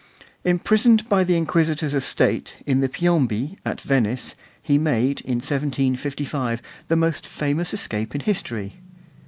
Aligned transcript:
Imprisoned 0.43 1.07
by 1.07 1.23
the 1.23 1.37
Inquisitors 1.37 1.93
of 1.93 2.01
State 2.01 2.55
in 2.65 2.79
the 2.79 2.89
Piombi 2.89 3.59
at 3.63 3.81
Venice, 3.81 4.33
he 4.59 4.79
made, 4.79 5.21
in 5.21 5.35
1755, 5.35 6.59
the 6.87 6.95
most 6.95 7.27
famous 7.27 7.71
escape 7.71 8.15
in 8.15 8.21
history. 8.21 8.77